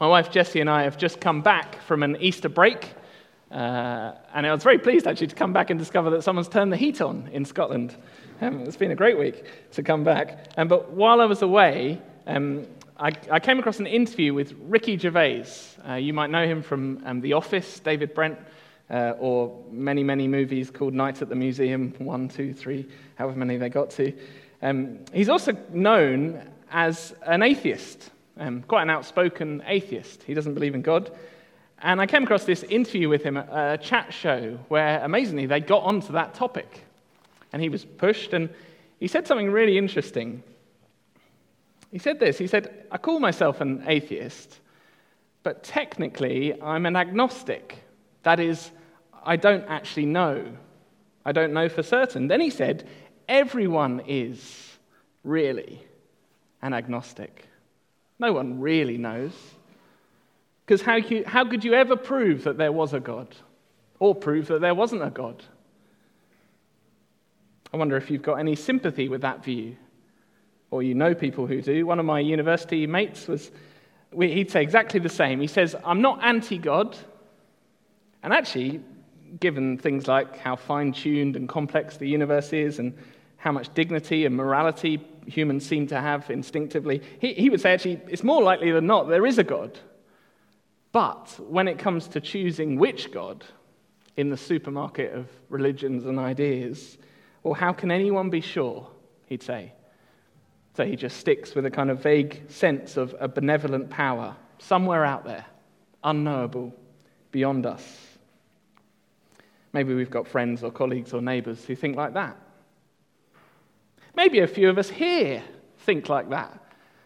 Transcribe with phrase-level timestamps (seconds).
[0.00, 2.94] My wife Jessie and I have just come back from an Easter break,
[3.52, 6.72] uh, and I was very pleased actually to come back and discover that someone's turned
[6.72, 7.94] the heat on in Scotland.
[8.40, 10.48] Um, it's been a great week to come back.
[10.56, 12.66] Um, but while I was away, um,
[12.98, 15.46] I, I, came across an interview with Ricky Gervais.
[15.88, 18.36] Uh, you might know him from um, The Office, David Brent,
[18.90, 23.58] uh, or many, many movies called Nights at the Museum, one, two, three, however many
[23.58, 24.12] they got to.
[24.60, 30.22] Um, he's also known as an atheist um, quite an outspoken atheist.
[30.24, 31.10] He doesn't believe in God.
[31.78, 35.60] And I came across this interview with him at a chat show where, amazingly, they
[35.60, 36.84] got onto that topic.
[37.52, 38.48] And he was pushed, and
[38.98, 40.42] he said something really interesting.
[41.90, 44.60] He said this He said, I call myself an atheist,
[45.42, 47.84] but technically I'm an agnostic.
[48.22, 48.70] That is,
[49.24, 50.44] I don't actually know.
[51.24, 52.28] I don't know for certain.
[52.28, 52.88] Then he said,
[53.28, 54.76] Everyone is
[55.22, 55.82] really
[56.62, 57.46] an agnostic.
[58.18, 59.32] No one really knows.
[60.64, 63.34] Because how, how could you ever prove that there was a God?
[63.98, 65.42] Or prove that there wasn't a God?
[67.72, 69.76] I wonder if you've got any sympathy with that view.
[70.70, 71.86] Or you know people who do.
[71.86, 73.50] One of my university mates was,
[74.18, 75.40] he'd say exactly the same.
[75.40, 76.96] He says, I'm not anti God.
[78.22, 78.80] And actually,
[79.40, 82.96] given things like how fine tuned and complex the universe is and
[83.36, 88.00] how much dignity and morality humans seem to have instinctively, he, he would say actually
[88.08, 89.78] it's more likely than not there is a God.
[90.92, 93.44] But when it comes to choosing which God
[94.16, 96.98] in the supermarket of religions and ideas,
[97.42, 98.88] well, how can anyone be sure?
[99.26, 99.72] He'd say.
[100.76, 105.04] So he just sticks with a kind of vague sense of a benevolent power somewhere
[105.04, 105.44] out there,
[106.02, 106.74] unknowable,
[107.30, 107.82] beyond us.
[109.72, 112.36] Maybe we've got friends or colleagues or neighbors who think like that.
[114.16, 115.42] Maybe a few of us here
[115.78, 116.56] think like that.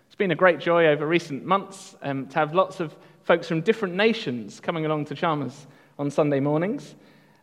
[0.06, 3.62] It's been a great joy over recent months um, to have lots of folks from
[3.62, 5.66] different nations coming along to Chalmers
[5.98, 6.94] on Sunday mornings.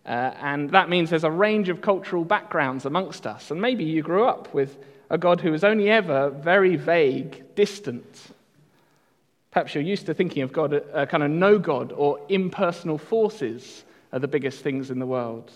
[0.06, 3.50] Uh, and that means there's a range of cultural backgrounds amongst us.
[3.50, 4.78] And maybe you grew up with
[5.10, 8.22] a God who was only ever very vague, distant.
[9.50, 13.84] Perhaps you're used to thinking of God, a kind of no God or impersonal forces
[14.14, 15.52] are the biggest things in the world.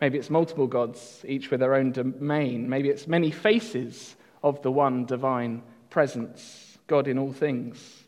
[0.00, 2.68] Maybe it's multiple gods, each with their own domain.
[2.68, 8.04] Maybe it's many faces of the one divine presence, God in all things.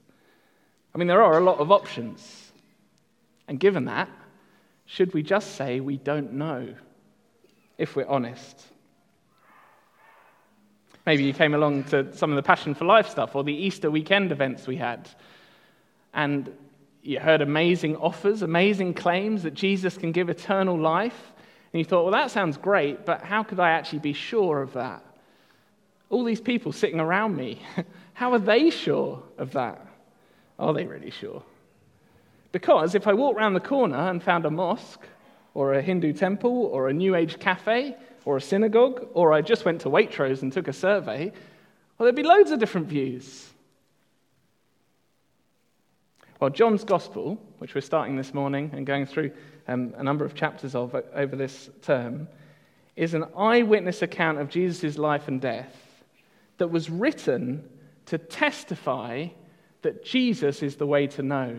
[0.94, 2.52] I mean, there are a lot of options.
[3.46, 4.10] And given that,
[4.84, 6.74] should we just say we don't know,
[7.78, 8.66] if we're honest?
[11.06, 13.90] Maybe you came along to some of the Passion for Life stuff or the Easter
[13.90, 15.08] weekend events we had,
[16.12, 16.54] and
[17.02, 21.32] you heard amazing offers, amazing claims that Jesus can give eternal life
[21.72, 24.72] and you thought, well, that sounds great, but how could I actually be sure of
[24.72, 25.04] that?
[26.10, 27.60] All these people sitting around me,
[28.14, 29.86] how are they sure of that?
[30.58, 31.42] Are they really sure?
[32.52, 35.06] Because if I walked around the corner and found a mosque,
[35.54, 39.64] or a Hindu temple, or a New Age cafe, or a synagogue, or I just
[39.64, 41.32] went to Waitrose and took a survey,
[41.98, 43.50] well, there'd be loads of different views.
[46.38, 49.32] Well, John's Gospel, which we're starting this morning and going through
[49.68, 52.26] um, a number of chapters of over this term,
[52.96, 56.02] is an eyewitness account of Jesus' life and death
[56.56, 57.62] that was written
[58.06, 59.28] to testify
[59.82, 61.56] that Jesus is the way to know.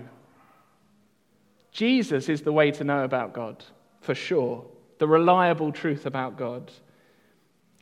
[1.72, 3.64] Jesus is the way to know about God,
[4.02, 4.66] for sure,
[4.97, 6.72] the reliable truth about God.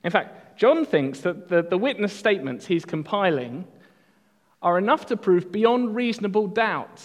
[0.03, 3.65] In fact, John thinks that the, the witness statements he's compiling
[4.61, 7.01] are enough to prove beyond reasonable doubt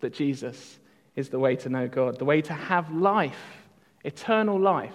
[0.00, 0.79] that Jesus
[1.16, 3.62] is the way to know God, the way to have life,
[4.04, 4.94] eternal life,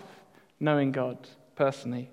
[0.59, 1.17] knowing God
[1.55, 2.09] personally.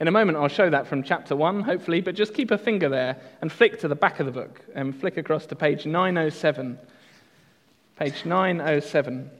[0.00, 2.88] In a moment, I'll show that from chapter 1, hopefully, but just keep a finger
[2.88, 6.78] there and flick to the back of the book and flick across to page 907.
[7.96, 9.30] Page 907.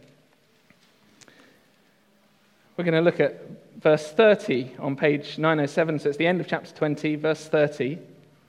[2.77, 3.41] We're going to look at
[3.81, 7.99] verse 30 on page 907, so it's the end of chapter 20, verse 30.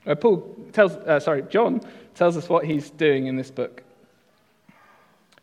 [0.05, 1.81] Uh, Paul tells, uh, sorry, John
[2.13, 3.82] tells us what he's doing in this book.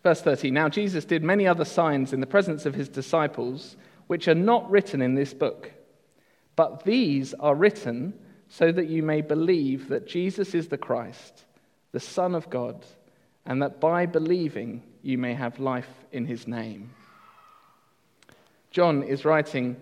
[0.03, 3.77] Verse 30 Now Jesus did many other signs in the presence of his disciples,
[4.07, 5.73] which are not written in this book.
[6.57, 8.15] But these are written
[8.49, 11.45] so that you may believe that Jesus is the Christ,
[11.93, 12.85] the Son of God,
[13.47, 16.91] and that by believing you may have life in his name.
[18.71, 19.77] John is writing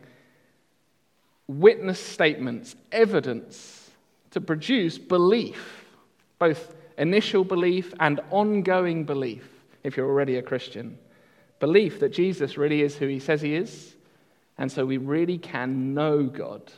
[1.47, 3.91] witness statements, evidence
[4.31, 5.87] to produce belief,
[6.39, 9.58] both initial belief and ongoing belief
[9.89, 10.99] if you're already a Christian.
[11.59, 13.97] Belief that Jesus really is who he says he is,
[14.57, 16.71] and so we really can know God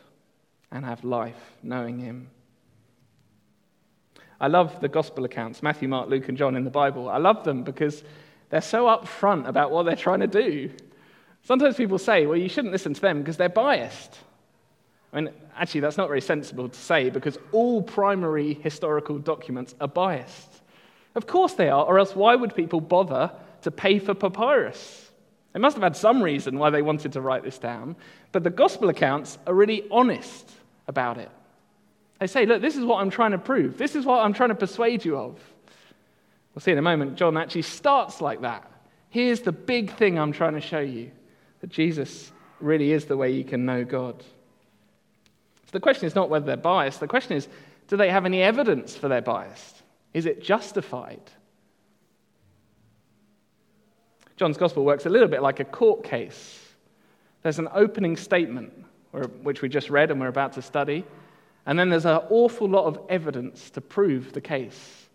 [0.71, 2.31] and have life knowing him.
[4.41, 7.11] I love the gospel accounts, Matthew, Mark, Luke, and John in the Bible.
[7.11, 8.03] I love them because
[8.49, 10.71] they're so upfront about what they're trying to do.
[11.43, 14.19] Sometimes people say, well, you shouldn't listen to them because they're biased.
[15.13, 19.89] I mean, actually, that's not very sensible to say because all primary historical documents are
[19.89, 20.50] biased.
[21.15, 25.11] Of course they are, or else why would people bother to pay for papyrus?
[25.53, 27.97] They must have had some reason why they wanted to write this down,
[28.33, 30.49] but the gospel accounts are really honest
[30.87, 31.31] about it.
[32.21, 33.79] They say, look, this is what I'm trying to prove.
[33.79, 35.41] This is what I'm trying to persuade you of.
[36.55, 38.71] We'll see in a moment, John actually starts like that.
[39.09, 41.11] Here's the big thing I'm trying to show you
[41.61, 42.31] that Jesus
[42.61, 44.23] really is the way you can know God.
[44.23, 47.49] So the question is not whether they're biased, the question is,
[47.89, 49.80] do they have any evidence for their bias?
[50.13, 51.23] Is it justified?
[54.37, 56.59] John's gospel works a little bit like a court case.
[57.43, 58.73] There's an opening statement,
[59.43, 61.05] which we just read and we're about to study,
[61.67, 65.09] and then there's an awful lot of evidence to prove the case.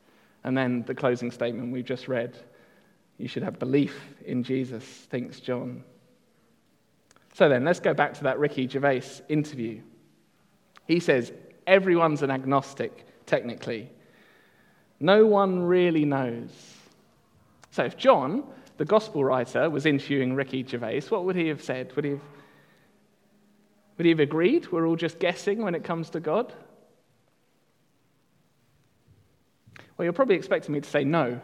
[0.44, 2.38] And then the closing statement we've just read
[3.18, 5.84] you should have belief in Jesus, thinks John.
[7.34, 9.82] So then, let's go back to that Ricky Gervais interview.
[10.88, 11.32] He says,
[11.68, 13.90] Everyone's an agnostic, technically.
[15.00, 16.50] No one really knows.
[17.72, 18.44] So if John,
[18.78, 21.94] the gospel writer, was interviewing Ricky Gervais, what would he have said?
[21.96, 22.22] Would he have,
[23.98, 24.72] would he have agreed?
[24.72, 26.54] We're all just guessing when it comes to God?
[29.98, 31.40] Well, you're probably expecting me to say no.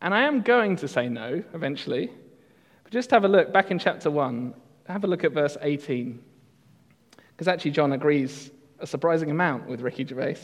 [0.00, 2.10] And I am going to say no eventually.
[2.84, 4.54] But just have a look back in chapter 1,
[4.86, 6.22] have a look at verse 18.
[7.30, 10.38] Because actually, John agrees a surprising amount with Ricky Gervais.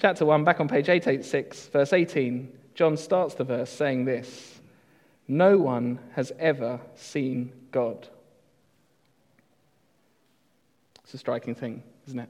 [0.00, 4.60] Chapter 1, back on page 886, verse 18, John starts the verse saying this
[5.26, 8.06] No one has ever seen God.
[11.02, 12.28] It's a striking thing, isn't it?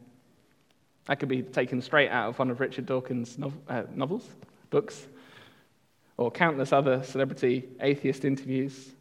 [1.08, 3.36] That could be taken straight out of one of Richard Dawkins'
[3.68, 4.26] uh, novels,
[4.70, 5.06] books,
[6.16, 8.92] or countless other celebrity atheist interviews.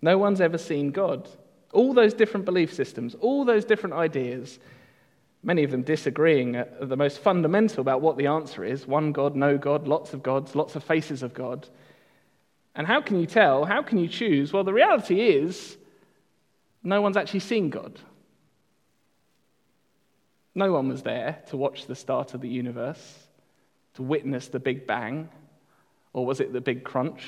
[0.00, 1.28] No one's ever seen God.
[1.72, 4.60] All those different belief systems, all those different ideas,
[5.42, 9.36] many of them disagreeing at the most fundamental about what the answer is one God,
[9.36, 11.66] no God, lots of gods, lots of faces of God.
[12.74, 13.64] And how can you tell?
[13.64, 14.52] How can you choose?
[14.52, 15.76] Well, the reality is
[16.82, 17.98] no one's actually seen God.
[20.54, 23.26] No one was there to watch the start of the universe,
[23.94, 25.28] to witness the Big Bang,
[26.12, 27.22] or was it the Big Crunch?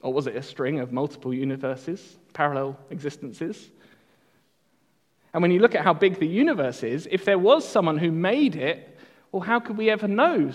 [0.00, 3.70] Or was it a string of multiple universes, parallel existences?
[5.34, 8.12] And when you look at how big the universe is, if there was someone who
[8.12, 8.96] made it,
[9.32, 10.52] well, how could we ever know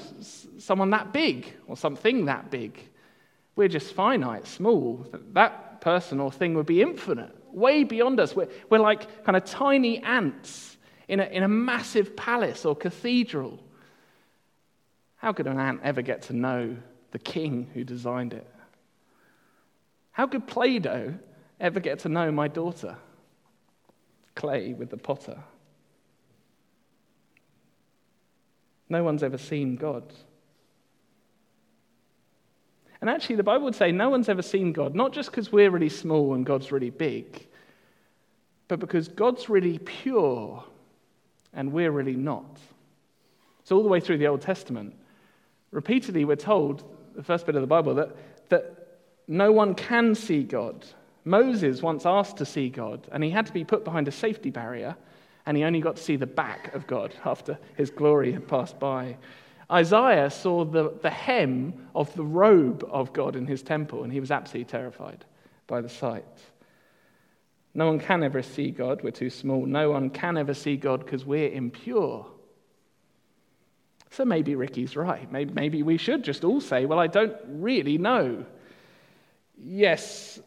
[0.58, 2.80] someone that big or something that big?
[3.58, 5.06] We're just finite, small.
[5.34, 8.34] That person or thing would be infinite, way beyond us.
[8.34, 10.78] We're, we're like kind of tiny ants
[11.10, 13.60] in a, in a massive palace or cathedral.
[15.18, 16.78] How could an ant ever get to know
[17.12, 18.48] the king who designed it?
[20.12, 21.16] How could Play Doh
[21.60, 22.96] ever get to know my daughter?
[24.40, 25.38] Clay with the potter.
[28.88, 30.14] No one's ever seen God.
[33.02, 35.70] And actually, the Bible would say no one's ever seen God, not just because we're
[35.70, 37.48] really small and God's really big,
[38.68, 40.64] but because God's really pure
[41.54, 42.60] and we're really not.
[43.66, 44.96] So, all the way through the Old Testament,
[45.72, 46.84] repeatedly we're told,
[47.16, 48.16] the first bit of the Bible, that,
[48.50, 48.88] that
[49.28, 50.86] no one can see God.
[51.30, 54.50] Moses once asked to see God, and he had to be put behind a safety
[54.50, 54.96] barrier,
[55.46, 58.80] and he only got to see the back of God after his glory had passed
[58.80, 59.16] by.
[59.72, 64.20] Isaiah saw the, the hem of the robe of God in his temple, and he
[64.20, 65.24] was absolutely terrified
[65.68, 66.26] by the sight.
[67.76, 69.66] No one can ever see God, we're too small.
[69.66, 72.26] No one can ever see God because we're impure.
[74.10, 75.32] So maybe Ricky's right.
[75.32, 78.46] Maybe, maybe we should just all say, Well, I don't really know.
[79.56, 80.40] Yes,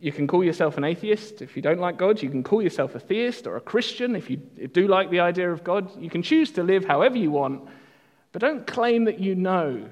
[0.00, 2.22] you can call yourself an atheist if you don't like God.
[2.22, 5.50] You can call yourself a theist or a Christian if you do like the idea
[5.50, 5.90] of God.
[6.00, 7.68] You can choose to live however you want,
[8.32, 9.88] but don't claim that you know.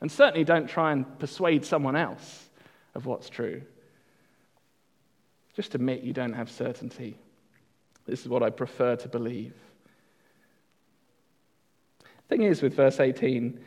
[0.00, 2.48] And certainly don't try and persuade someone else
[2.94, 3.62] of what's true.
[5.54, 7.18] Just admit you don't have certainty.
[8.06, 9.54] This is what I prefer to believe.
[12.28, 13.58] Thing is, with verse 18,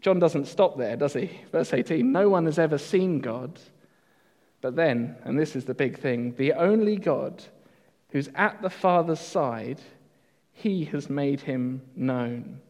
[0.00, 1.30] John doesn't stop there, does he?
[1.52, 3.58] Verse 18 No one has ever seen God.
[4.62, 7.44] But then, and this is the big thing, the only God
[8.10, 9.80] who's at the Father's side,
[10.52, 12.60] he has made him known.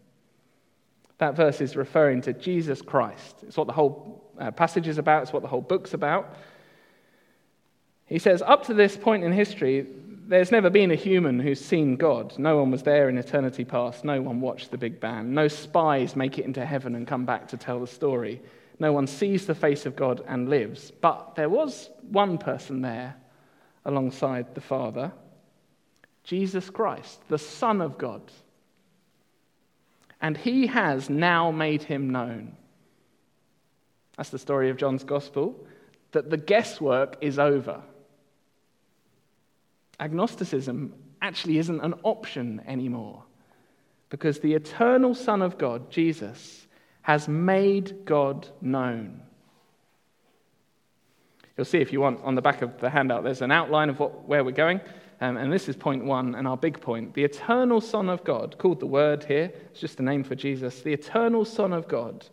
[1.19, 3.37] That verse is referring to Jesus Christ.
[3.47, 6.35] It's what the whole uh, passage is about, it's what the whole book's about.
[8.07, 9.87] He says, up to this point in history,
[10.27, 12.39] there's never been a human who's seen God.
[12.39, 14.05] No one was there in eternity past.
[14.05, 15.35] No one watched the Big Bang.
[15.35, 18.41] No spies make it into heaven and come back to tell the story.
[18.83, 20.91] No one sees the face of God and lives.
[20.91, 23.15] But there was one person there
[23.85, 25.12] alongside the Father
[26.25, 28.23] Jesus Christ, the Son of God.
[30.21, 32.57] And he has now made him known.
[34.17, 35.65] That's the story of John's Gospel,
[36.11, 37.83] that the guesswork is over.
[40.01, 43.23] Agnosticism actually isn't an option anymore
[44.11, 46.67] because the eternal Son of God, Jesus,
[47.02, 49.21] has made God known.
[51.56, 53.99] You'll see if you want on the back of the handout, there's an outline of
[53.99, 54.80] what, where we're going.
[55.21, 57.14] Um, and this is point one and our big point.
[57.14, 60.80] The eternal Son of God, called the Word here, it's just a name for Jesus.
[60.80, 62.26] The eternal Son of God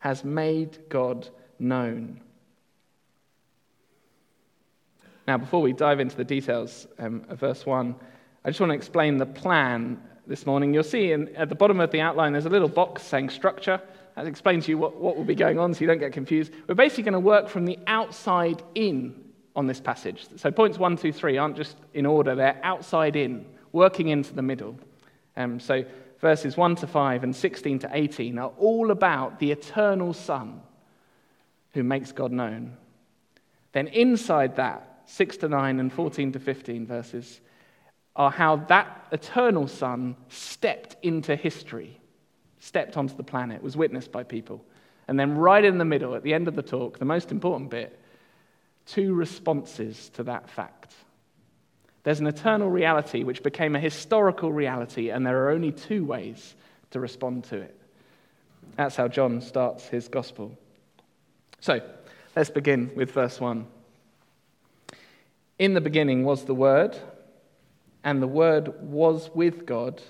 [0.00, 1.28] has made God
[1.60, 2.20] known.
[5.28, 7.94] Now, before we dive into the details um, of verse 1,
[8.44, 10.74] I just want to explain the plan this morning.
[10.74, 13.80] You'll see in, at the bottom of the outline there's a little box saying structure.
[14.16, 16.52] That explains to you what, what will be going on so you don't get confused.
[16.68, 19.14] We're basically going to work from the outside in
[19.56, 20.26] on this passage.
[20.36, 24.42] So points one, two, three aren't just in order, they're outside in, working into the
[24.42, 24.78] middle.
[25.36, 25.84] Um, so
[26.20, 30.60] verses 1 to 5 and 16 to 18 are all about the eternal Son
[31.74, 32.76] who makes God known.
[33.72, 37.40] Then inside that, 6 to 9 and 14 to 15 verses,
[38.14, 41.98] are how that eternal Son stepped into history,
[42.62, 44.64] stepped onto the planet, was witnessed by people.
[45.08, 47.70] And then, right in the middle, at the end of the talk, the most important
[47.70, 47.98] bit,
[48.86, 50.94] two responses to that fact.
[52.04, 56.54] There's an eternal reality which became a historical reality, and there are only two ways
[56.92, 57.76] to respond to it.
[58.76, 60.56] That's how John starts his gospel.
[61.58, 61.80] So,
[62.36, 63.66] let's begin with verse 1.
[65.58, 66.96] In the beginning was the Word,
[68.04, 70.00] and the Word was with God,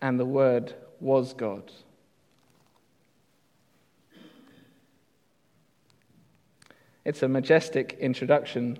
[0.00, 1.70] and the Word was God.
[7.04, 8.78] It's a majestic introduction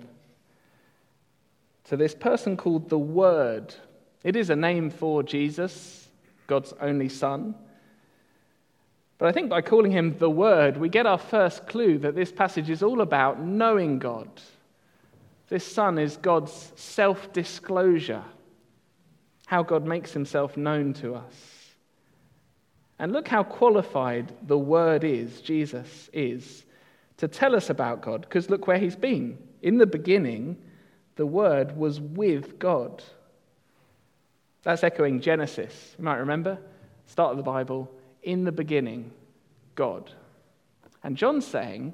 [1.85, 3.75] to this person called the Word.
[4.23, 6.07] It is a name for Jesus,
[6.47, 7.53] God's only Son.
[9.17, 12.31] But I think by calling him the Word, we get our first clue that this
[12.31, 14.29] passage is all about knowing God.
[15.49, 18.23] This Son is God's self disclosure,
[19.45, 21.52] how God makes himself known to us.
[23.03, 26.63] And look how qualified the Word is, Jesus is,
[27.17, 29.37] to tell us about God, because look where he's been.
[29.61, 30.55] In the beginning,
[31.17, 33.03] the Word was with God.
[34.61, 35.95] That's echoing Genesis.
[35.99, 36.57] You might remember,
[37.05, 37.91] start of the Bible,
[38.21, 39.11] in the beginning,
[39.75, 40.09] God.
[41.03, 41.93] And John's saying,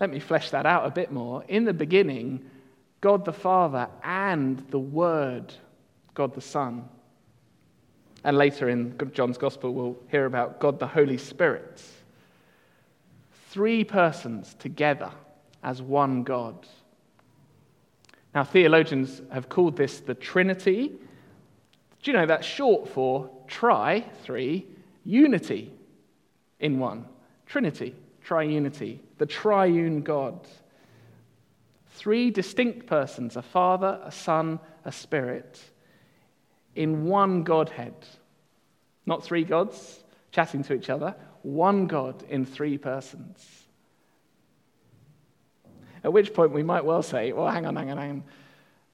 [0.00, 1.44] let me flesh that out a bit more.
[1.46, 2.50] In the beginning,
[3.00, 5.54] God the Father and the Word,
[6.14, 6.88] God the Son.
[8.24, 11.82] And later in John's Gospel, we'll hear about God the Holy Spirit.
[13.50, 15.10] Three persons together
[15.62, 16.66] as one God.
[18.34, 20.92] Now, theologians have called this the Trinity.
[22.02, 24.66] Do you know that's short for tri, three,
[25.04, 25.72] unity
[26.60, 27.06] in one?
[27.46, 27.94] Trinity,
[28.24, 30.46] triunity, the triune God.
[31.92, 35.60] Three distinct persons a Father, a Son, a Spirit
[36.78, 38.06] in one Godhead.
[39.04, 43.64] Not three gods chatting to each other, one God in three persons.
[46.04, 48.24] At which point we might well say, well, hang on, hang on, hang on.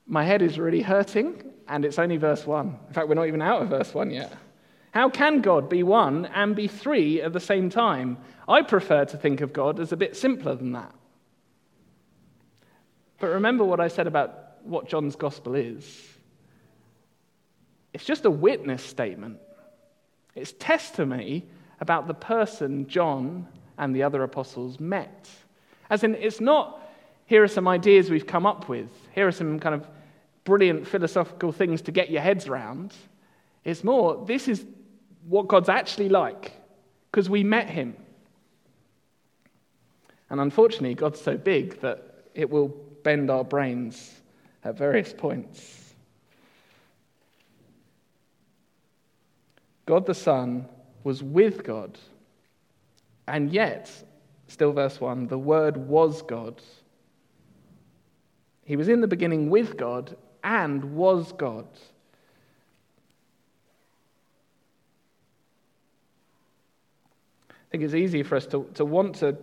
[0.07, 2.79] My head is really hurting, and it's only verse 1.
[2.89, 4.33] In fact, we're not even out of verse 1 yet.
[4.93, 8.17] How can God be one and be three at the same time?
[8.49, 10.95] I prefer to think of God as a bit simpler than that.
[13.19, 16.14] But remember what I said about what John's gospel is
[17.95, 19.39] it's just a witness statement,
[20.35, 21.47] it's testimony
[21.81, 23.47] about the person John
[23.79, 25.31] and the other apostles met.
[25.89, 26.83] As in, it's not,
[27.27, 29.87] here are some ideas we've come up with, here are some kind of
[30.43, 32.93] brilliant philosophical things to get your heads around.
[33.65, 34.65] It's more, this is
[35.27, 36.53] what God's actually like,
[37.11, 37.97] because we met him.
[40.31, 42.69] And unfortunately, God's so big that it will
[43.05, 44.21] bend our brains
[44.65, 45.84] at various points.
[49.87, 50.69] God the Son
[51.03, 51.99] was with God,
[53.27, 53.91] and yet,
[54.49, 56.61] still verse 1, the Word was God.
[58.65, 61.67] He was in the beginning with God and was God.
[67.51, 69.37] I think it's easy for us to, to want to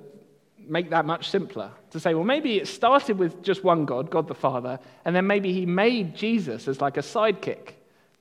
[0.57, 1.71] make that much simpler.
[1.91, 5.27] To say, well, maybe it started with just one God, God the Father, and then
[5.27, 7.73] maybe he made Jesus as like a sidekick,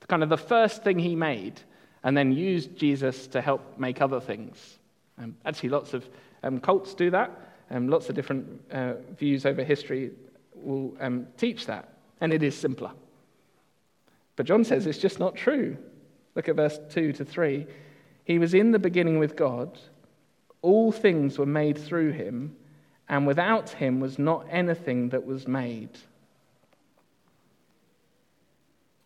[0.07, 1.61] kind of the first thing he made,
[2.03, 4.79] and then used Jesus to help make other things.
[5.17, 6.07] Um, actually, lots of
[6.43, 7.31] um, cults do that,
[7.69, 10.11] and um, lots of different uh, views over history
[10.55, 11.89] will um, teach that,
[12.19, 12.91] and it is simpler.
[14.35, 15.77] But John says it's just not true.
[16.35, 17.67] Look at verse 2 to 3.
[18.23, 19.77] He was in the beginning with God.
[20.61, 22.55] All things were made through him,
[23.09, 25.89] and without him was not anything that was made.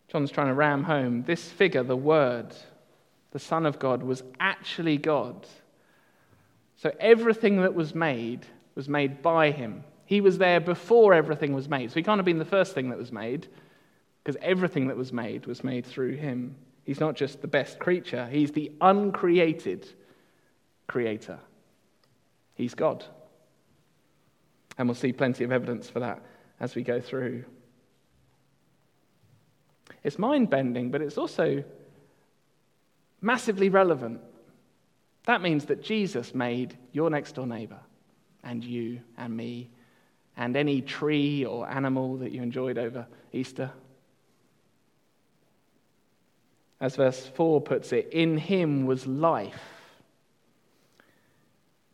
[0.08, 2.54] John's trying to ram home this figure, the Word,
[3.36, 5.46] the Son of God, was actually God.
[6.76, 9.84] So everything that was made was made by him.
[10.06, 11.90] He was there before everything was made.
[11.90, 13.46] So he can't have been the first thing that was made,
[14.24, 16.56] because everything that was made was made through him.
[16.84, 19.86] He's not just the best creature, he's the uncreated
[20.86, 21.38] creator.
[22.54, 23.04] He's God.
[24.78, 26.22] And we'll see plenty of evidence for that
[26.58, 27.44] as we go through.
[30.02, 31.62] It's mind bending, but it's also
[33.26, 34.20] massively relevant.
[35.24, 37.80] That means that Jesus made your next door neighbor,
[38.42, 39.70] and you, and me,
[40.36, 43.70] and any tree or animal that you enjoyed over Easter.
[46.80, 49.76] As verse 4 puts it, in him was life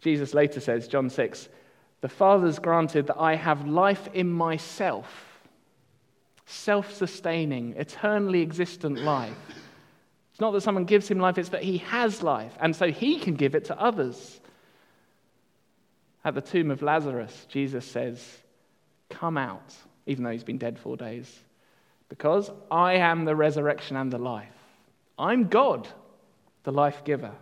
[0.03, 1.49] Jesus later says, John 6,
[2.01, 5.41] the Father's granted that I have life in myself,
[6.45, 9.37] self sustaining, eternally existent life.
[10.33, 13.19] It's not that someone gives him life, it's that he has life, and so he
[13.19, 14.41] can give it to others.
[16.25, 18.25] At the tomb of Lazarus, Jesus says,
[19.11, 19.75] Come out,
[20.07, 21.31] even though he's been dead four days,
[22.09, 24.49] because I am the resurrection and the life.
[25.19, 25.87] I'm God,
[26.63, 27.33] the life giver.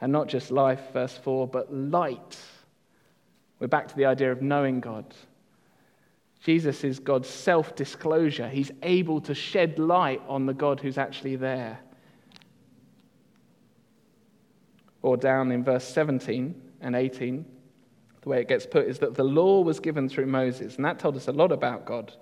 [0.00, 2.38] And not just life, verse 4, but light.
[3.58, 5.04] We're back to the idea of knowing God.
[6.40, 8.48] Jesus is God's self disclosure.
[8.48, 11.80] He's able to shed light on the God who's actually there.
[15.02, 17.44] Or down in verse 17 and 18,
[18.22, 20.98] the way it gets put is that the law was given through Moses, and that
[20.98, 22.12] told us a lot about God.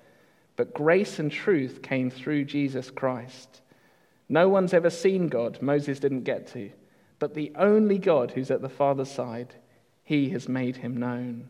[0.57, 3.62] But grace and truth came through Jesus Christ.
[4.29, 5.62] No one's ever seen God.
[5.62, 6.71] Moses didn't get to.
[7.19, 9.55] But the only God who's at the Father's side,
[10.05, 11.49] he has made him known.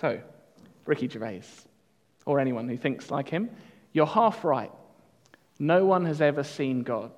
[0.00, 0.20] So,
[0.84, 1.42] Ricky Gervais,
[2.26, 3.50] or anyone who thinks like him,
[3.92, 4.70] you're half right.
[5.58, 7.12] No one has ever seen God.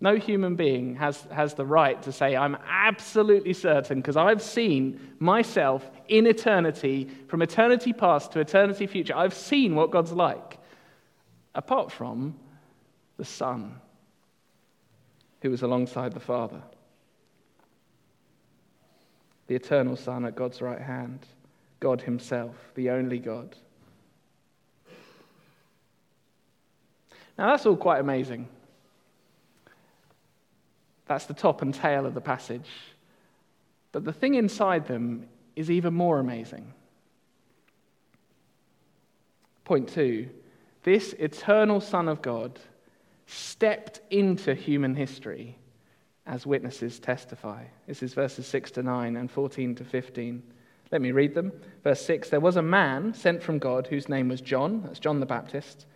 [0.00, 5.14] No human being has, has the right to say, I'm absolutely certain, because I've seen
[5.18, 9.14] myself in eternity, from eternity past to eternity future.
[9.16, 10.58] I've seen what God's like,
[11.54, 12.36] apart from
[13.16, 13.80] the Son
[15.42, 16.62] who was alongside the Father.
[19.48, 21.26] The eternal Son at God's right hand,
[21.80, 23.56] God Himself, the only God.
[27.36, 28.48] Now, that's all quite amazing.
[31.06, 32.68] That's the top and tail of the passage.
[33.92, 36.72] But the thing inside them is even more amazing.
[39.64, 40.28] Point two
[40.82, 42.58] this eternal Son of God
[43.26, 45.56] stepped into human history
[46.26, 47.64] as witnesses testify.
[47.86, 50.42] This is verses 6 to 9 and 14 to 15.
[50.90, 51.52] Let me read them.
[51.84, 55.20] Verse 6 There was a man sent from God whose name was John, that's John
[55.20, 55.86] the Baptist.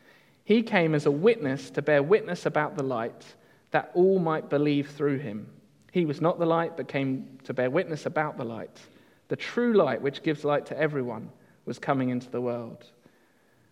[0.45, 3.25] He came as a witness to bear witness about the light,
[3.71, 5.49] that all might believe through him.
[5.91, 8.81] He was not the light, but came to bear witness about the light.
[9.29, 11.31] The true light, which gives light to everyone,
[11.65, 12.85] was coming into the world.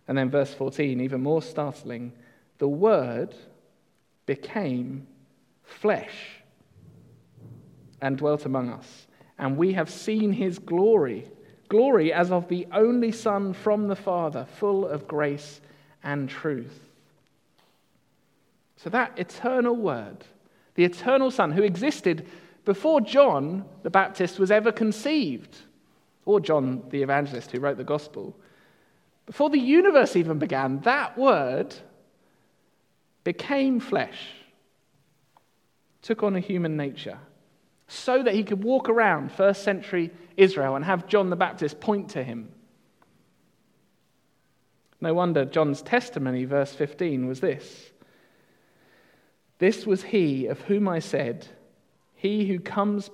[0.09, 2.13] And then verse 14, even more startling
[2.59, 3.35] the Word
[4.25, 5.07] became
[5.65, 6.43] flesh
[8.01, 9.07] and dwelt among us.
[9.39, 11.27] And we have seen his glory
[11.73, 15.63] glory as of the only Son from the Father, full of grace
[16.05, 16.91] and truth.
[18.77, 20.19] So, that eternal Word,
[20.75, 22.29] the eternal Son who existed
[22.67, 25.57] before John the Baptist was ever conceived,
[26.27, 28.37] or John the Evangelist who wrote the Gospel,
[29.25, 31.75] before the universe even began, that Word
[33.25, 34.35] became flesh,
[36.03, 37.19] took on a human nature,
[37.93, 42.11] so that he could walk around first century Israel and have John the Baptist point
[42.11, 42.51] to him.
[45.01, 47.91] No wonder John's testimony, verse 15, was this
[49.59, 51.47] This was he of whom I said,
[52.15, 53.11] He who comes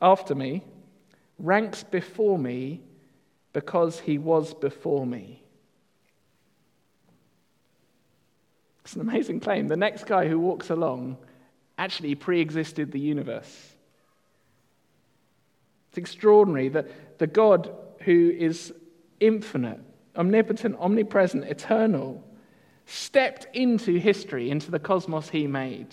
[0.00, 0.62] after me
[1.38, 2.82] ranks before me
[3.52, 5.42] because he was before me.
[8.84, 9.66] It's an amazing claim.
[9.66, 11.16] The next guy who walks along
[11.78, 13.74] actually pre existed the universe.
[15.90, 18.72] It's extraordinary that the God who is
[19.18, 19.80] infinite,
[20.16, 22.24] omnipotent, omnipresent, eternal,
[22.86, 25.88] stepped into history, into the cosmos he made.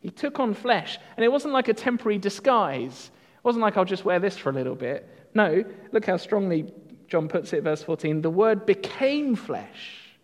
[0.00, 3.10] He took on flesh, and it wasn't like a temporary disguise.
[3.36, 5.08] It wasn't like I'll just wear this for a little bit.
[5.34, 6.72] No, look how strongly
[7.06, 8.22] John puts it, verse 14.
[8.22, 10.16] The Word became flesh.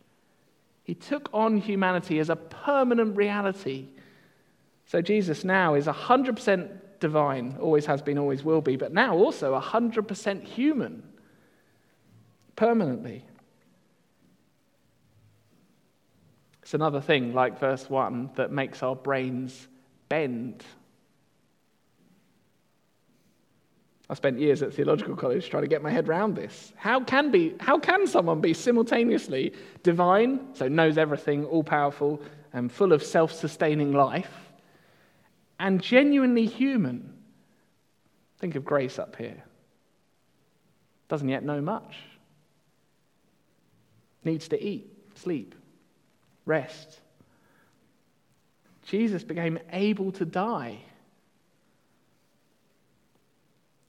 [0.85, 3.89] He took on humanity as a permanent reality.
[4.87, 9.59] So Jesus now is 100% divine, always has been, always will be, but now also
[9.59, 11.03] 100% human,
[12.55, 13.25] permanently.
[16.63, 19.69] It's another thing, like verse 1, that makes our brains
[20.09, 20.65] bend.
[24.09, 26.73] I spent years at theological college trying to get my head around this.
[26.77, 32.21] How can, be, how can someone be simultaneously divine, so knows everything, all powerful,
[32.53, 34.46] and full of self sustaining life,
[35.59, 37.15] and genuinely human?
[38.39, 39.43] Think of Grace up here.
[41.09, 41.97] Doesn't yet know much.
[44.25, 45.55] Needs to eat, sleep,
[46.45, 47.01] rest.
[48.87, 50.79] Jesus became able to die.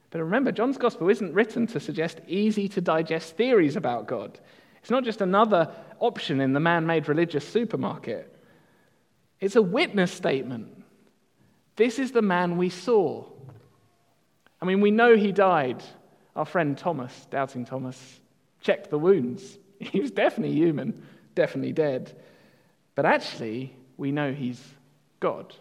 [0.09, 4.39] But remember, John's gospel isn't written to suggest easy to digest theories about God.
[4.81, 8.33] It's not just another option in the man made religious supermarket,
[9.39, 10.83] it's a witness statement.
[11.77, 13.23] This is the man we saw.
[14.61, 15.81] I mean, we know he died.
[16.35, 18.19] Our friend Thomas, doubting Thomas,
[18.61, 19.57] checked the wounds.
[19.79, 22.19] He was definitely human, definitely dead.
[22.95, 24.59] But actually, we know he's
[25.19, 25.53] God.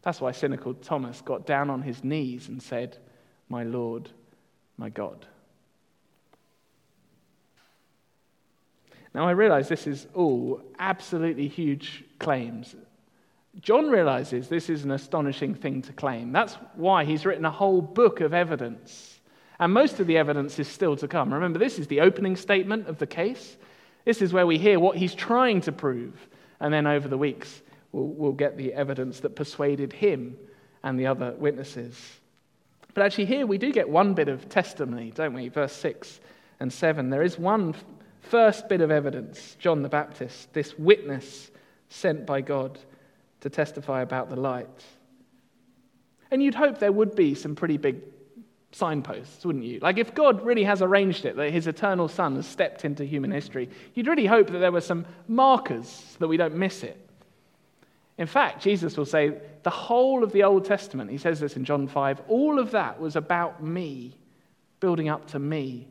[0.00, 2.96] That's why cynical Thomas got down on his knees and said,
[3.50, 4.08] My Lord,
[4.78, 5.26] my God.
[9.12, 12.74] Now, I realize this is all absolutely huge claims.
[13.60, 16.32] John realizes this is an astonishing thing to claim.
[16.32, 19.20] That's why he's written a whole book of evidence.
[19.58, 21.32] And most of the evidence is still to come.
[21.32, 23.56] Remember, this is the opening statement of the case.
[24.04, 26.28] This is where we hear what he's trying to prove.
[26.60, 30.36] And then over the weeks, we'll, we'll get the evidence that persuaded him
[30.82, 31.98] and the other witnesses.
[32.92, 35.48] But actually, here we do get one bit of testimony, don't we?
[35.48, 36.20] Verse 6
[36.60, 37.08] and 7.
[37.08, 37.74] There is one
[38.20, 41.50] first bit of evidence John the Baptist, this witness
[41.88, 42.78] sent by God
[43.40, 44.84] to testify about the light.
[46.30, 48.02] And you'd hope there would be some pretty big
[48.72, 49.78] signposts, wouldn't you?
[49.80, 53.30] Like if God really has arranged it, that his eternal Son has stepped into human
[53.30, 57.00] history, you'd really hope that there were some markers so that we don't miss it.
[58.18, 61.64] In fact, Jesus will say, the whole of the Old Testament, he says this in
[61.64, 64.14] John 5, all of that was about me,
[64.80, 65.86] building up to me.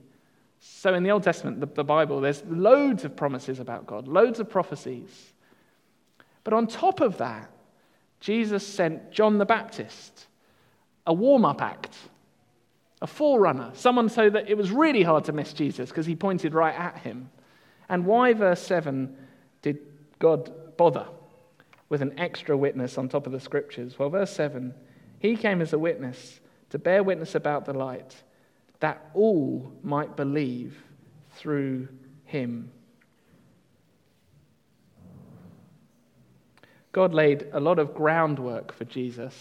[0.59, 4.39] So in the Old Testament, the, the Bible, there's loads of promises about God, loads
[4.39, 5.33] of prophecies.
[6.45, 7.51] But on top of that,
[8.21, 10.27] Jesus sent John the Baptist,
[11.05, 11.97] a warm up act
[13.01, 16.53] a forerunner, someone so that it was really hard to miss Jesus because he pointed
[16.53, 17.29] right at him.
[17.89, 19.15] And why, verse 7,
[19.61, 19.77] did
[20.17, 21.05] God bother
[21.89, 23.99] with an extra witness on top of the scriptures?
[23.99, 24.73] Well, verse 7
[25.19, 26.39] He came as a witness
[26.71, 28.23] to bear witness about the light,
[28.79, 30.81] that all might believe
[31.35, 31.87] through
[32.23, 32.71] him.
[36.95, 39.35] God laid a lot of groundwork for Jesus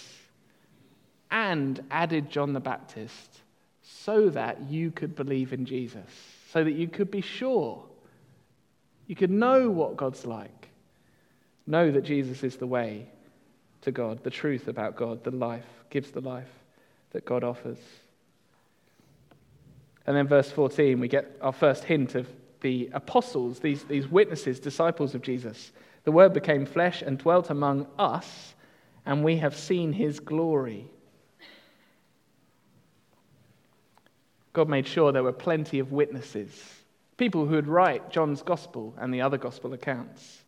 [1.31, 3.43] and added John the Baptist
[3.81, 6.11] so that you could believe in Jesus,
[6.51, 7.85] so that you could be sure.
[9.07, 10.69] You could know what God's like.
[11.65, 13.07] Know that Jesus is the way
[13.83, 16.51] to God, the truth about God, the life, gives the life
[17.13, 17.79] that God offers.
[20.09, 22.27] And then, verse 14, we get our first hint of
[22.63, 25.71] the apostles, these, these witnesses, disciples of Jesus.
[26.05, 28.55] The Word became flesh and dwelt among us,
[29.05, 30.91] and we have seen his glory
[34.55, 36.83] God made sure there were plenty of witnesses,
[37.19, 40.45] people who would write John's gospel and the other gospel accounts,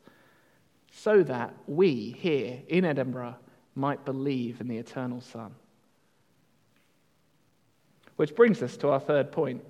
[0.93, 3.37] so that we here in Edinburgh
[3.75, 5.55] might believe in the eternal Son.
[8.15, 9.63] Which brings us to our third point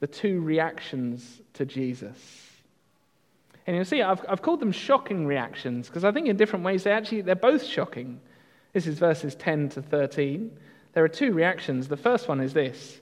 [0.00, 2.18] the two reactions to Jesus.
[3.66, 6.84] And you'll see, I've, I've called them shocking reactions because I think in different ways
[6.84, 8.20] they actually, they're both shocking.
[8.72, 10.50] This is verses 10 to 13.
[10.94, 11.88] There are two reactions.
[11.88, 13.00] The first one is this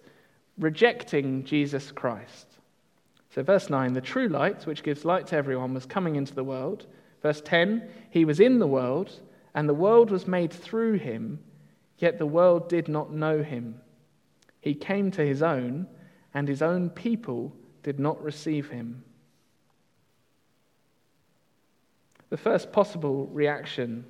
[0.59, 2.47] rejecting Jesus Christ.
[3.35, 6.45] So, verse 9, the true light, which gives light to everyone, was coming into the
[6.45, 6.87] world.
[7.23, 9.21] Verse 10, he was in the world,
[9.55, 11.39] and the world was made through him,
[11.99, 13.81] yet the world did not know him.
[14.61, 15.87] He came to his own,
[16.35, 19.05] and his own people did not receive him.
[22.31, 24.05] The first possible reaction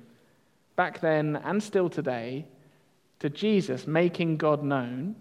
[0.75, 2.45] back then and still today
[3.19, 5.15] to Jesus making God known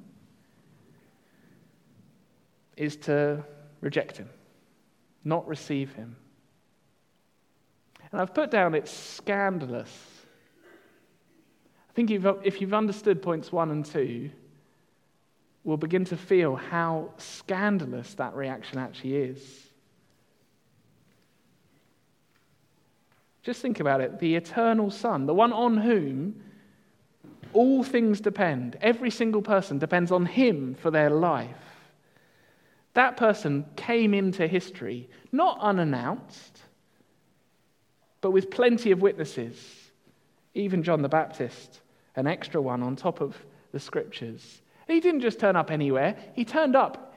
[2.76, 3.44] is to
[3.80, 4.28] reject him,
[5.24, 6.16] not receive him.
[8.12, 9.90] And I've put down it's scandalous.
[11.88, 14.30] I think if you've understood points one and two,
[15.64, 19.69] we'll begin to feel how scandalous that reaction actually is.
[23.42, 26.42] Just think about it the eternal Son, the one on whom
[27.52, 31.56] all things depend, every single person depends on Him for their life.
[32.94, 36.60] That person came into history not unannounced,
[38.20, 39.90] but with plenty of witnesses,
[40.54, 41.80] even John the Baptist,
[42.16, 43.36] an extra one on top of
[43.72, 44.62] the scriptures.
[44.86, 47.14] He didn't just turn up anywhere, he turned up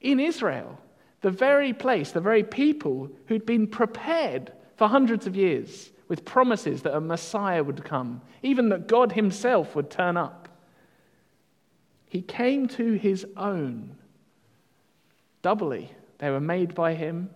[0.00, 0.78] in Israel,
[1.20, 6.82] the very place, the very people who'd been prepared for hundreds of years with promises
[6.82, 10.48] that a Messiah would come, even that God Himself would turn up.
[12.08, 13.96] He came to His own
[15.42, 15.90] doubly.
[16.18, 17.30] They were made by Him,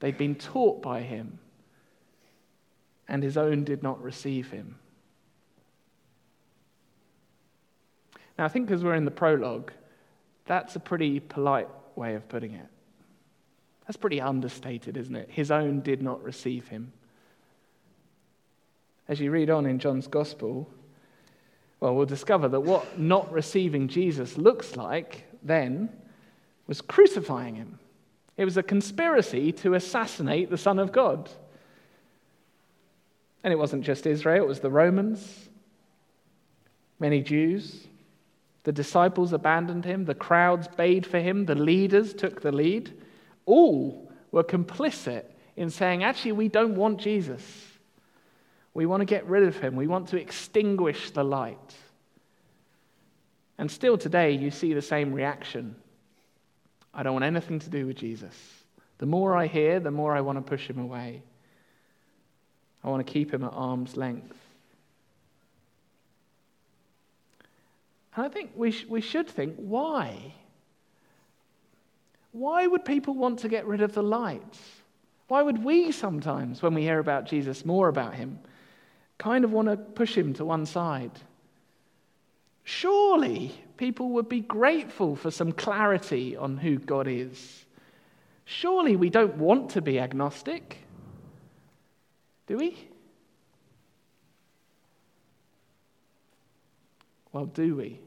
[0.00, 1.38] they'd been taught by Him,
[3.06, 4.76] and His own did not receive Him.
[8.38, 9.72] Now, I think as we're in the prologue,
[10.46, 12.66] that's a pretty polite way of putting it.
[13.88, 15.30] That's pretty understated, isn't it?
[15.30, 16.92] His own did not receive him.
[19.08, 20.68] As you read on in John's Gospel,
[21.80, 25.88] well, we'll discover that what not receiving Jesus looks like then
[26.66, 27.78] was crucifying him.
[28.36, 31.30] It was a conspiracy to assassinate the Son of God.
[33.42, 35.48] And it wasn't just Israel, it was the Romans,
[37.00, 37.86] many Jews.
[38.64, 42.92] The disciples abandoned him, the crowds bayed for him, the leaders took the lead
[43.48, 45.24] all were complicit
[45.56, 47.42] in saying, actually, we don't want Jesus.
[48.74, 49.74] We want to get rid of him.
[49.74, 51.74] We want to extinguish the light.
[53.56, 55.74] And still today, you see the same reaction.
[56.94, 58.36] I don't want anything to do with Jesus.
[58.98, 61.22] The more I hear, the more I want to push him away.
[62.84, 64.36] I want to keep him at arm's length.
[68.14, 70.34] And I think we, sh- we should think, why?
[72.38, 74.56] Why would people want to get rid of the light?
[75.26, 78.38] Why would we sometimes, when we hear about Jesus, more about him,
[79.18, 81.10] kind of want to push him to one side?
[82.62, 87.66] Surely people would be grateful for some clarity on who God is.
[88.44, 90.78] Surely we don't want to be agnostic,
[92.46, 92.88] do we?
[97.32, 97.98] Well, do we?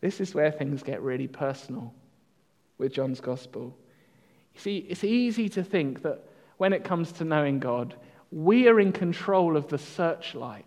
[0.00, 1.94] This is where things get really personal
[2.78, 3.76] with John's gospel.
[4.54, 6.24] You see, it's easy to think that
[6.56, 7.94] when it comes to knowing God,
[8.32, 10.64] we are in control of the searchlight.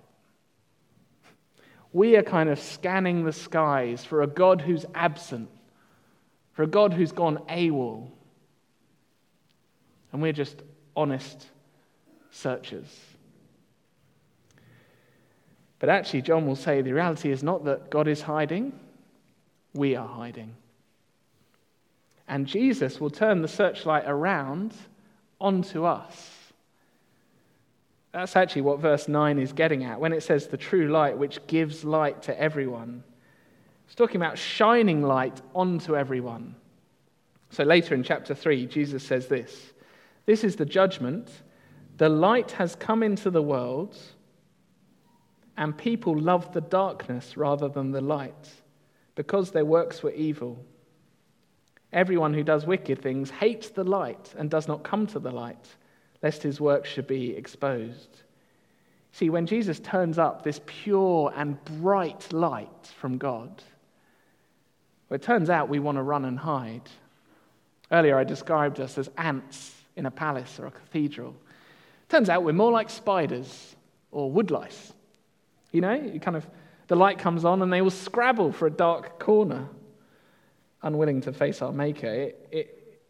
[1.92, 5.50] We are kind of scanning the skies for a God who's absent,
[6.54, 8.10] for a God who's gone AWOL.
[10.12, 10.62] And we're just
[10.96, 11.48] honest
[12.32, 13.00] searchers.
[15.80, 18.80] But actually, John will say the reality is not that God is hiding,
[19.74, 20.56] we are hiding.
[22.28, 24.74] And Jesus will turn the searchlight around
[25.42, 26.30] onto us.
[28.12, 31.46] That's actually what verse 9 is getting at when it says the true light which
[31.48, 33.04] gives light to everyone.
[33.86, 36.56] It's talking about shining light onto everyone.
[37.50, 39.74] So later in chapter 3, Jesus says this
[40.26, 41.30] This is the judgment.
[41.98, 43.96] The light has come into the world,
[45.58, 48.50] and people love the darkness rather than the light
[49.16, 50.64] because their works were evil.
[51.92, 55.68] Everyone who does wicked things hates the light and does not come to the light,
[56.22, 58.24] lest his works should be exposed.
[59.12, 63.62] See, when Jesus turns up this pure and bright light from God,
[65.08, 66.90] well, it turns out we want to run and hide.
[67.92, 71.36] Earlier, I described us as ants in a palace or a cathedral.
[72.10, 73.76] Turns out we're more like spiders
[74.12, 74.94] or woodlice.
[75.72, 76.48] You know, you kind of
[76.88, 79.68] the light comes on and they will scrabble for a dark corner,
[80.82, 82.08] unwilling to face our Maker.
[82.08, 83.02] It, it,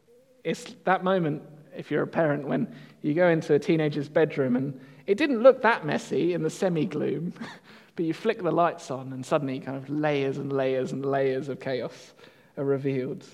[0.44, 1.42] it's that moment,
[1.76, 5.62] if you're a parent, when you go into a teenager's bedroom and it didn't look
[5.64, 7.34] that messy in the semi gloom,
[7.96, 11.50] but you flick the lights on and suddenly kind of layers and layers and layers
[11.50, 12.14] of chaos
[12.58, 13.26] are revealed.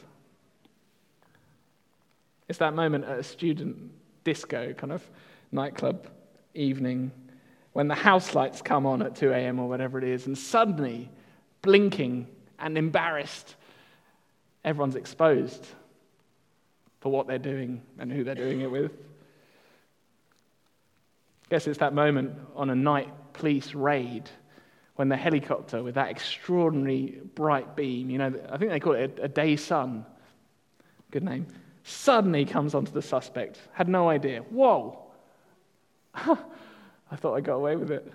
[2.47, 3.91] It's that moment at a student
[4.23, 5.07] disco, kind of
[5.51, 6.07] nightclub
[6.55, 7.11] evening
[7.73, 9.59] when the house lights come on at 2 a.m.
[9.59, 11.09] or whatever it is, and suddenly,
[11.61, 12.27] blinking
[12.57, 13.55] and embarrassed,
[14.63, 15.65] everyone's exposed
[16.99, 18.91] for what they're doing and who they're doing it with.
[21.45, 24.29] I guess it's that moment on a night police raid
[24.95, 29.17] when the helicopter with that extraordinary bright beam, you know, I think they call it
[29.17, 30.05] a, a day sun,
[31.09, 31.47] good name,
[31.83, 33.59] suddenly comes onto the suspect.
[33.71, 34.41] Had no idea.
[34.41, 34.99] Whoa!
[37.11, 38.11] I thought I got away with it.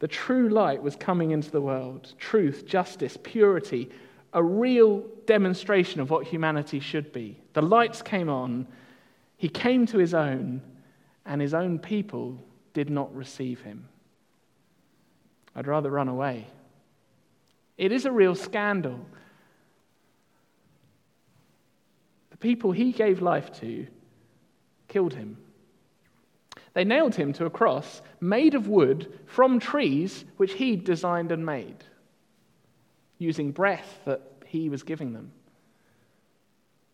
[0.00, 3.90] The true light was coming into the world truth, justice, purity,
[4.32, 7.40] a real demonstration of what humanity should be.
[7.54, 8.66] The lights came on,
[9.36, 10.60] he came to his own,
[11.24, 12.38] and his own people
[12.74, 13.88] did not receive him.
[15.54, 16.46] I'd rather run away.
[17.76, 19.00] It is a real scandal.
[22.30, 23.86] The people he gave life to
[24.88, 25.36] killed him.
[26.78, 31.44] They nailed him to a cross made of wood from trees which he designed and
[31.44, 31.82] made,
[33.18, 35.32] using breath that he was giving them.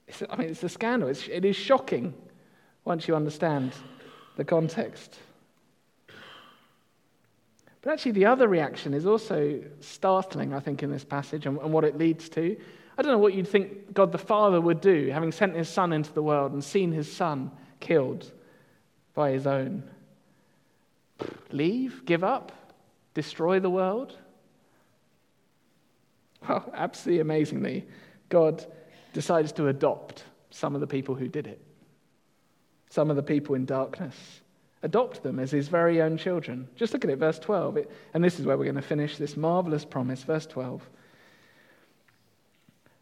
[0.09, 1.11] It's, I mean, it's a scandal.
[1.11, 2.14] It's, it is shocking
[2.87, 3.75] once you understand
[4.37, 5.18] the context.
[7.83, 11.75] But actually, the other reaction is also startling, I think, in this passage and, and
[11.75, 12.57] what it leads to.
[12.97, 15.92] I don't know what you'd think God the Father would do, having sent his Son
[15.92, 18.33] into the world and seen his Son killed
[19.14, 19.83] by his own.
[21.50, 22.05] Leave?
[22.05, 22.53] Give up?
[23.14, 24.16] Destroy the world?
[26.48, 27.87] Well, absolutely amazingly,
[28.29, 28.66] God
[29.12, 31.61] decides to adopt some of the people who did it,
[32.90, 34.14] some of the people in darkness.
[34.83, 36.68] Adopt them as his very own children.
[36.77, 37.79] Just look at it, verse 12.
[37.79, 40.83] It, and this is where we're going to finish this marvelous promise, verse 12.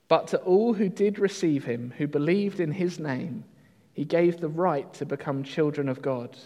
[0.07, 3.45] But to all who did receive him, who believed in his name,
[3.93, 6.37] he gave the right to become children of God,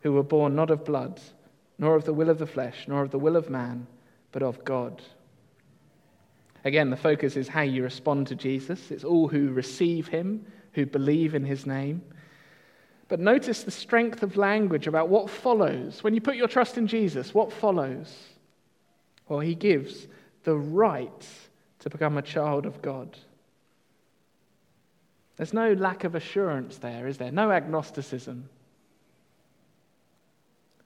[0.00, 1.20] who were born not of blood,
[1.78, 3.86] nor of the will of the flesh, nor of the will of man,
[4.32, 5.02] but of God.
[6.64, 8.90] Again, the focus is how you respond to Jesus.
[8.90, 12.02] It's all who receive him, who believe in his name.
[13.08, 16.02] But notice the strength of language about what follows.
[16.02, 18.12] When you put your trust in Jesus, what follows?
[19.28, 20.08] Well, he gives
[20.42, 21.28] the right
[21.80, 23.16] to become a child of God.
[25.36, 27.30] There's no lack of assurance there, is there?
[27.30, 28.48] No agnosticism.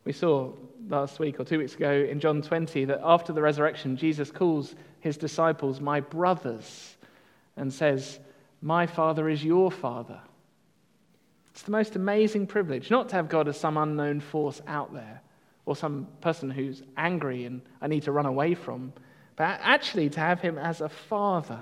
[0.04, 0.52] We saw
[0.88, 4.74] last week or two weeks ago in John 20 that after the resurrection, Jesus calls
[5.00, 6.96] his disciples my brothers
[7.56, 8.18] and says,
[8.60, 10.20] My Father is your Father.
[11.52, 15.20] It's the most amazing privilege, not to have God as some unknown force out there
[15.66, 18.92] or some person who's angry and I need to run away from,
[19.36, 21.60] but actually to have him as a father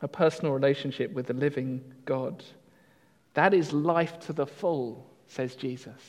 [0.00, 2.44] a personal relationship with the living God.
[3.34, 6.02] That is life to the full, says Jesus.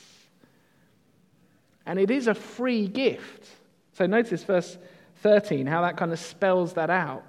[1.86, 3.48] And it is a free gift.
[3.94, 4.78] So notice verse
[5.22, 7.24] 13, how that kind of spells that out.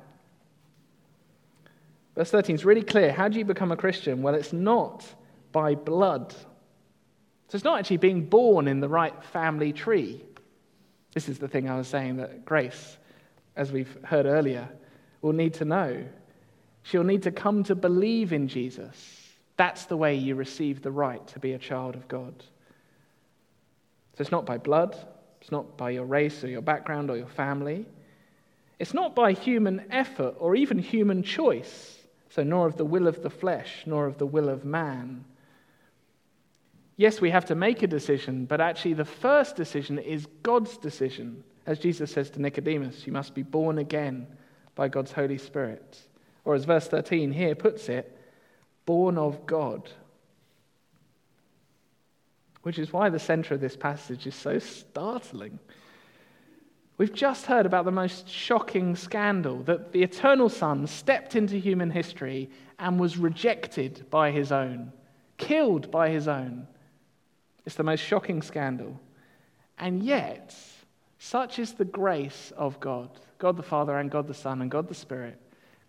[2.15, 3.11] Verse 13 is really clear.
[3.11, 4.21] How do you become a Christian?
[4.21, 5.05] Well, it's not
[5.51, 6.31] by blood.
[7.47, 10.23] So it's not actually being born in the right family tree.
[11.13, 12.97] This is the thing I was saying that Grace,
[13.55, 14.69] as we've heard earlier,
[15.21, 16.03] will need to know.
[16.83, 19.21] She'll need to come to believe in Jesus.
[19.57, 22.33] That's the way you receive the right to be a child of God.
[24.13, 24.95] So it's not by blood,
[25.39, 27.85] it's not by your race or your background or your family.
[28.79, 33.21] It's not by human effort or even human choice, so nor of the will of
[33.21, 35.23] the flesh, nor of the will of man.
[36.97, 41.43] Yes, we have to make a decision, but actually the first decision is God's decision.
[41.65, 44.27] As Jesus says to Nicodemus, you must be born again
[44.75, 45.99] by God's Holy Spirit.
[46.43, 48.17] Or as verse 13 here puts it,
[48.85, 49.89] born of God.
[52.63, 55.59] Which is why the center of this passage is so startling.
[56.97, 61.89] We've just heard about the most shocking scandal that the eternal Son stepped into human
[61.89, 64.91] history and was rejected by his own,
[65.37, 66.67] killed by his own.
[67.65, 68.99] It's the most shocking scandal.
[69.79, 70.55] And yet,
[71.17, 74.87] such is the grace of God, God the Father and God the Son and God
[74.87, 75.41] the Spirit,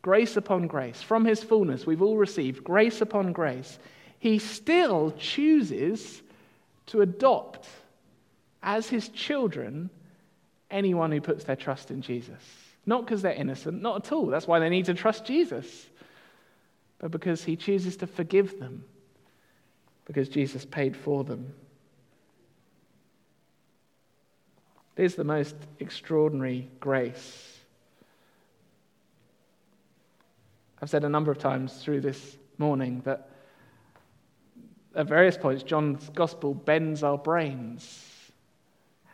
[0.03, 1.01] grace upon grace.
[1.01, 3.79] From his fullness, we've all received grace upon grace.
[4.19, 6.23] He still chooses
[6.87, 7.69] to adopt
[8.63, 9.91] as his children
[10.71, 12.43] anyone who puts their trust in Jesus.
[12.85, 14.27] Not because they're innocent, not at all.
[14.27, 15.87] That's why they need to trust Jesus.
[16.99, 18.85] But because he chooses to forgive them,
[20.05, 21.55] because Jesus paid for them.
[24.97, 27.52] It is the most extraordinary grace
[30.83, 33.31] I've said a number of times through this morning that
[34.97, 38.05] at various points, John's gospel bends our brains.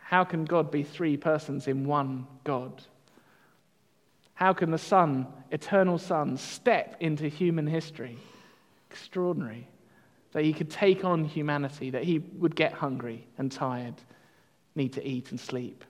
[0.01, 2.81] How can God be three persons in one God?
[4.33, 8.17] How can the Son, eternal Son, step into human history?
[8.89, 9.67] Extraordinary.
[10.31, 13.95] that he could take on humanity, that he would get hungry and tired,
[14.75, 15.83] need to eat and sleep.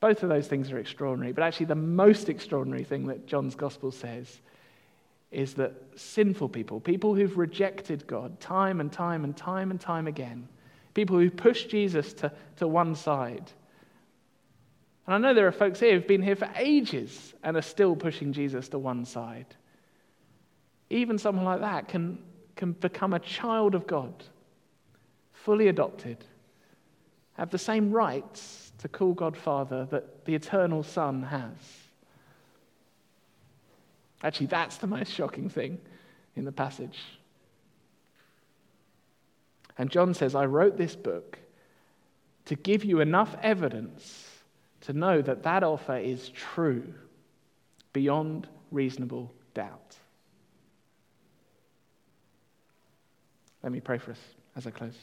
[0.00, 3.92] Both of those things are extraordinary, but actually, the most extraordinary thing that John's gospel
[3.92, 4.40] says
[5.30, 10.06] is that sinful people, people who've rejected God time and time and time and time
[10.06, 10.48] again,
[10.94, 13.50] people who push Jesus to, to one side.
[15.06, 17.94] And I know there are folks here who've been here for ages and are still
[17.94, 19.46] pushing Jesus to one side.
[20.88, 22.18] Even someone like that can,
[22.56, 24.24] can become a child of God,
[25.32, 26.24] fully adopted,
[27.34, 31.54] have the same rights to call God Father that the eternal Son has.
[34.22, 35.78] Actually, that's the most shocking thing
[36.36, 36.98] in the passage.
[39.78, 41.38] And John says, I wrote this book
[42.46, 44.28] to give you enough evidence
[44.82, 46.92] to know that that offer is true
[47.92, 49.96] beyond reasonable doubt.
[53.62, 54.20] Let me pray for us
[54.56, 54.96] as I close.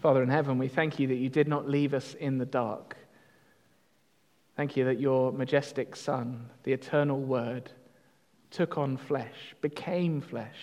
[0.00, 2.96] Father in heaven, we thank you that you did not leave us in the dark.
[4.56, 7.70] Thank you that your majestic Son, the eternal Word,
[8.50, 10.56] took on flesh, became flesh,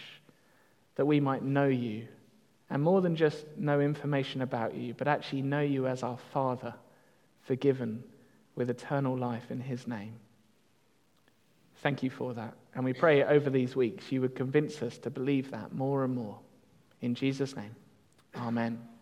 [0.96, 2.08] that we might know you,
[2.70, 6.74] and more than just know information about you, but actually know you as our Father,
[7.44, 8.04] forgiven
[8.56, 10.16] with eternal life in His name.
[11.84, 12.56] Thank you for that.
[12.74, 16.16] And we pray over these weeks you would convince us to believe that more and
[16.16, 16.40] more.
[17.02, 17.76] In Jesus' name,
[18.36, 18.97] amen.